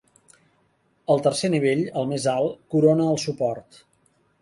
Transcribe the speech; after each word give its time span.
El 1.17 1.21
tercer 1.27 1.53
nivell, 1.55 1.85
el 2.03 2.09
més 2.15 2.27
alt, 2.35 2.59
corona 2.75 3.09
el 3.15 3.25
suport. 3.29 3.83